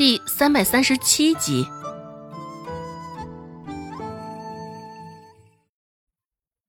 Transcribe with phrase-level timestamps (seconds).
[0.00, 1.66] 第三百三十七集。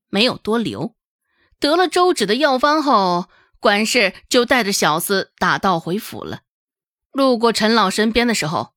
[0.10, 0.98] 没有多留，
[1.58, 3.30] 得了周芷的药方后，
[3.62, 6.42] 管事就带着小厮打道回府了。
[7.14, 8.74] 路过陈老身边的时候，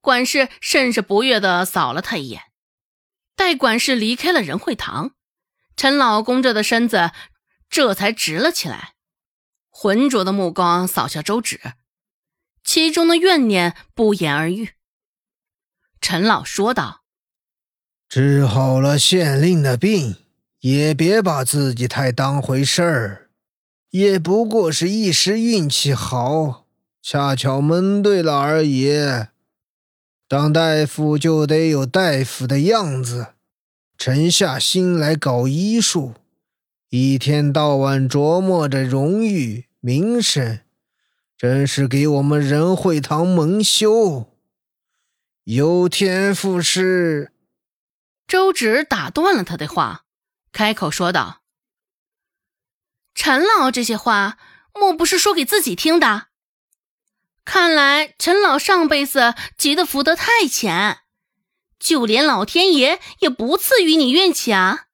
[0.00, 2.44] 管事甚是不悦的扫了他一眼。
[3.36, 5.10] 待管事离开了仁惠堂，
[5.76, 7.10] 陈老弓着的身子
[7.68, 8.94] 这才直了起来，
[9.68, 11.74] 浑浊的目光扫向周芷。
[12.62, 14.70] 其中的怨念不言而喻。
[16.00, 17.02] 陈老说道
[18.08, 20.16] ：“治好了县令的病，
[20.60, 23.30] 也别把自己太当回事儿，
[23.90, 26.66] 也不过是一时运气好，
[27.02, 28.90] 恰巧蒙对了而已。
[30.28, 33.34] 当大夫就得有大夫的样子，
[33.98, 36.14] 沉下心来搞医术，
[36.88, 40.60] 一天到晚琢磨着荣誉名声。”
[41.40, 44.36] 真是给我们仁惠堂蒙羞！
[45.44, 47.32] 有天赋是……
[48.28, 50.04] 周芷打断了他的话，
[50.52, 51.40] 开口说道
[53.16, 54.36] ：“陈老这些话，
[54.74, 56.26] 莫不是说给自己听的？
[57.46, 60.98] 看来陈老上辈子积的福德太浅，
[61.78, 64.88] 就连老天爷也不赐予你运气啊！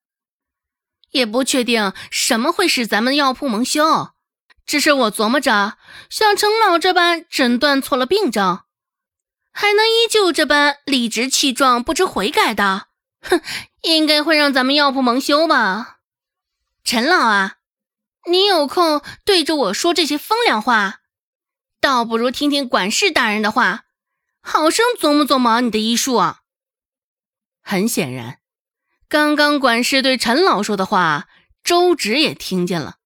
[1.10, 4.10] 也不确定什么会使咱们药铺蒙羞。”
[4.66, 5.78] 只是我琢磨着，
[6.10, 8.62] 像陈老这般诊断错了病症，
[9.52, 12.88] 还能依旧这般理直气壮、不知悔改的，
[13.20, 13.40] 哼，
[13.82, 15.98] 应该会让咱们药铺蒙羞吧？
[16.82, 17.58] 陈老啊，
[18.28, 21.00] 你有空对着我说这些风凉话，
[21.80, 23.84] 倒不如听听管事大人的话，
[24.40, 26.40] 好生琢磨琢磨你的医术啊。
[27.62, 28.38] 很显然，
[29.08, 31.28] 刚刚管事对陈老说的话，
[31.62, 32.96] 周芷也听见了。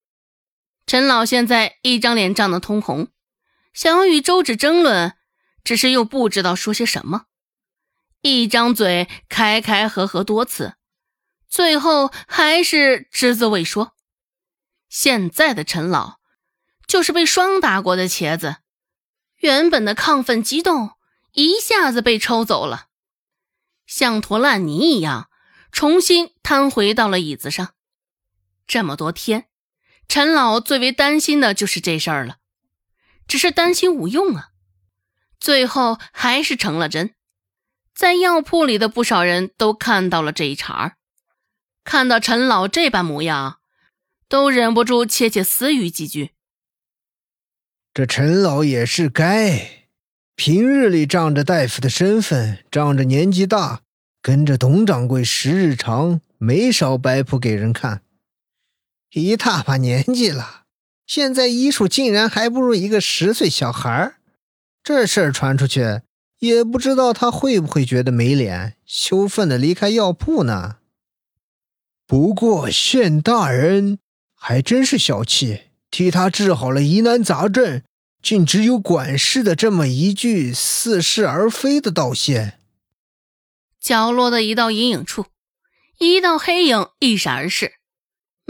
[0.91, 3.13] 陈老现在一张脸涨得通红，
[3.73, 5.17] 想要与周芷争论，
[5.63, 7.27] 只是又不知道说些什么，
[8.23, 10.75] 一张嘴开开合合多次，
[11.49, 13.95] 最后还是只字未说。
[14.89, 16.19] 现在的陈老
[16.89, 18.57] 就是被霜打过的茄子，
[19.37, 20.97] 原本的亢奋激动
[21.35, 22.89] 一下子被抽走了，
[23.87, 25.31] 像坨烂泥一样，
[25.71, 27.75] 重新瘫回到了椅子上。
[28.67, 29.50] 这么多天。
[30.11, 32.39] 陈老最为担心的就是这事儿了，
[33.29, 34.49] 只是担心无用啊，
[35.39, 37.15] 最后还是成了真。
[37.95, 40.97] 在药铺里的不少人都看到了这一茬儿，
[41.85, 43.61] 看到陈老这般模样，
[44.29, 46.33] 都忍不住窃窃私语几句
[47.95, 49.87] ：“这陈老也是该，
[50.35, 53.83] 平日里仗着大夫的身份，仗着年纪大，
[54.21, 58.03] 跟着董掌柜时日长，没少摆谱给人看。”
[59.13, 60.63] 一大把年纪了，
[61.05, 64.15] 现在医术竟然还不如一个十岁小孩
[64.85, 66.03] 这事儿传出去，
[66.39, 70.77] 也不知道他会不会觉得没脸，羞愤的离开药铺呢？
[72.07, 73.99] 不过县大人
[74.35, 77.83] 还真是小气，替他治好了疑难杂症，
[78.23, 82.59] 竟只有管事的这么一句似是而非的道谢。
[83.81, 85.27] 角落的一道阴影处，
[85.99, 87.80] 一道黑影一闪而逝。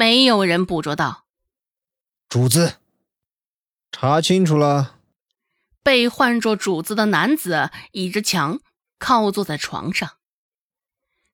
[0.00, 1.27] 没有人捕捉到，
[2.27, 2.77] 主子，
[3.93, 4.97] 查清楚了。
[5.83, 8.60] 被唤作主子的男子倚着墙，
[8.99, 10.12] 靠坐在床上，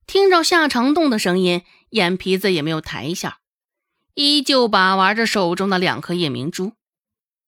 [0.05, 3.38] 听着夏长栋的声音，眼皮子也没有抬一下，
[4.15, 6.72] 依旧把玩着手中的两颗夜明珠。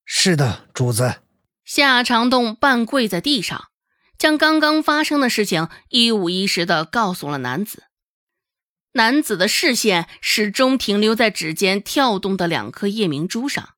[0.05, 1.17] 是的，主子。
[1.65, 3.65] 夏长栋半跪在地上，
[4.17, 7.88] 将刚刚发生的事情一五一十的告诉了男子。
[8.93, 13.75] 男子的视线始终停留在指尖跳动的两颗夜明珠上，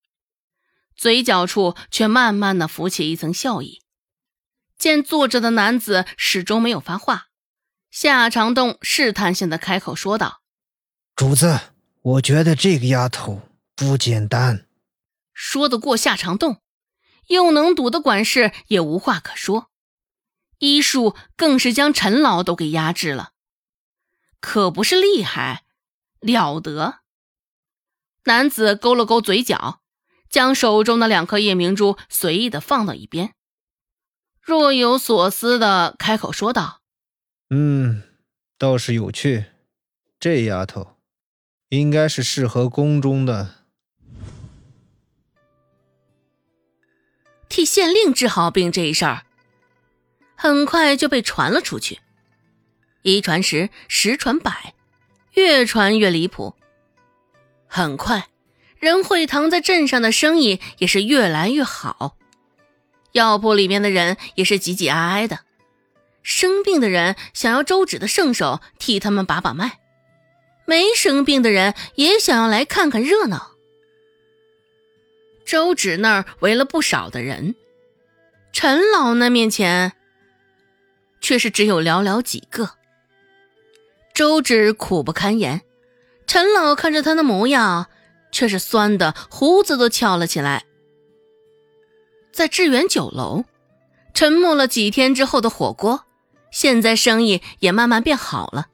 [0.96, 3.82] 嘴角处却慢慢的浮起一层笑意。
[4.78, 7.26] 见坐着的男子始终没有发话，
[7.90, 10.40] 夏长栋试探性的开口说道
[11.14, 11.60] ：“主子，
[12.00, 13.42] 我觉得这个丫头
[13.74, 14.66] 不简单。”
[15.34, 16.62] 说得过夏长栋，
[17.26, 19.70] 又能赌的管事也无话可说，
[20.58, 23.32] 医术更是将陈老都给压制了。
[24.40, 25.64] 可不是厉害，
[26.20, 27.00] 了得！
[28.24, 29.80] 男子勾了勾嘴角，
[30.28, 33.34] 将手中的两颗夜明珠随意的放到一边，
[34.40, 36.80] 若有所思的开口说道
[37.50, 38.02] ：“嗯，
[38.58, 39.46] 倒是有趣。
[40.18, 40.98] 这丫头，
[41.70, 43.64] 应该是适合宫中的。
[47.48, 49.24] 替县令治好病这一事儿，
[50.36, 52.00] 很快就被传了出去。”
[53.02, 54.74] 一传十，十传百，
[55.34, 56.54] 越传越离谱。
[57.66, 58.28] 很快，
[58.78, 62.16] 仁惠堂在镇上的生意也是越来越好。
[63.12, 65.40] 药铺里面的人也是挤挤挨挨的，
[66.22, 69.78] 生病的人想要周芷的圣手替他们把把脉，
[70.64, 73.52] 没生病的人也想要来看看热闹。
[75.44, 77.56] 周芷那儿围了不少的人，
[78.52, 79.92] 陈老那面前
[81.20, 82.76] 却是只有寥寥几个。
[84.20, 85.62] 周芷苦不堪言，
[86.26, 87.86] 陈老看着他的模样，
[88.30, 90.66] 却是酸的胡子都翘了起来。
[92.30, 93.46] 在致远酒楼，
[94.12, 96.04] 沉默了几天之后的火锅，
[96.50, 98.66] 现在生意也慢慢变好了。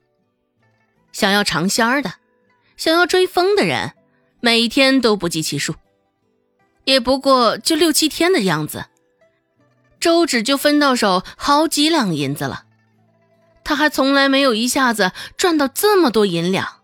[1.13, 2.15] 想要尝鲜儿的，
[2.77, 3.93] 想要追风的人，
[4.41, 5.77] 每天都不计其数。
[6.87, 8.87] 也不过就六七天的样子，
[10.01, 12.65] 周芷就分到手好几两银子了。
[13.67, 16.83] 他还从来没有一下子赚到这么多银两，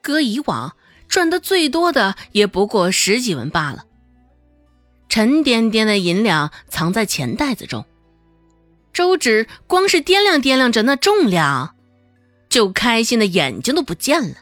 [0.00, 0.76] 搁以往
[1.08, 3.84] 赚的最多的也不过十几文罢了。
[5.08, 7.84] 沉甸甸的银两藏在钱袋子中，
[8.92, 11.74] 周芷光是掂量掂量着那重量，
[12.48, 14.36] 就开心的眼睛都不见了。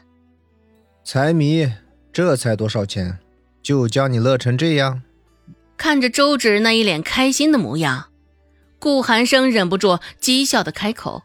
[1.03, 1.67] 财迷，
[2.13, 3.17] 这才多少钱，
[3.63, 5.01] 就将你乐成这样？
[5.75, 8.09] 看着周芷那一脸开心的模样，
[8.77, 11.23] 顾寒生忍不住讥笑的开口。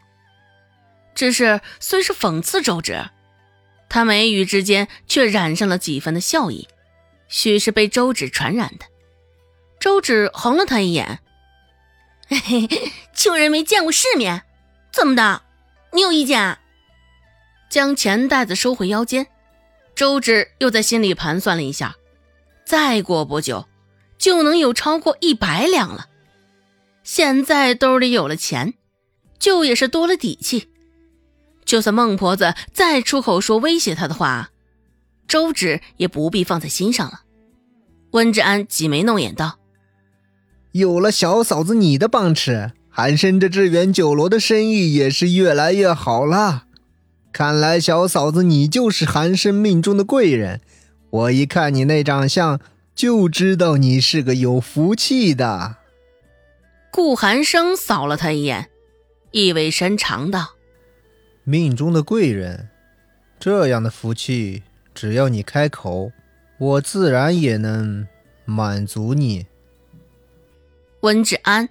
[1.14, 3.10] 只是虽是讽刺周芷，
[3.88, 6.68] 他眉宇之间却染上了几分的笑意，
[7.28, 8.86] 许是被周芷传染的。
[9.78, 11.20] 周芷横了他一眼
[12.28, 14.42] ：“嘿 嘿，穷人没见过世面，
[14.92, 15.42] 怎么的？
[15.92, 16.60] 你有意见啊？”
[17.68, 19.26] 将钱袋子收回腰间，
[19.94, 21.96] 周芷又在心里盘算了一下，
[22.64, 23.66] 再过不久
[24.18, 26.08] 就能有超过一百两了。
[27.02, 28.74] 现在兜里有了钱，
[29.38, 30.71] 就也是多了底气。
[31.72, 34.50] 就算孟婆子再出口说威胁他的话，
[35.26, 37.22] 周芷也不必放在心上了。
[38.10, 39.58] 温志安挤眉弄眼道。
[40.72, 46.64] 有了小嫂子你的帮持，韩生这致远酒楼的生意也是越来越好了。
[47.32, 50.60] 看来小嫂子你就是韩生命中的贵人。
[51.08, 52.60] 我一看你那长相，
[52.94, 55.76] 就知道你是个有福气的。
[56.90, 58.68] 顾寒生扫了他一眼，
[59.30, 60.56] 意味深长道
[61.44, 62.68] ：“命中的贵人，
[63.38, 64.62] 这样的福气，
[64.94, 66.12] 只要你开口，
[66.58, 68.06] 我自然也能
[68.44, 69.46] 满足你。”
[71.02, 71.68] 温志安，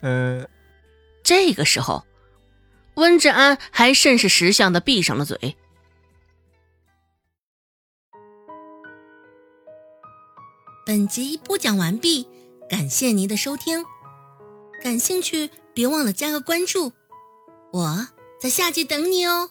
[0.00, 0.48] 呃，
[1.24, 2.06] 这个时候，
[2.94, 5.56] 温志安还甚是识相的闭上了嘴。
[10.86, 12.28] 本集播讲完毕，
[12.70, 13.84] 感谢您的收听。
[14.80, 16.92] 感兴趣，别忘了加个关注，
[17.72, 18.08] 我
[18.38, 19.50] 在下集等你哦。